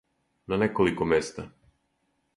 [0.53, 1.47] На неколико места.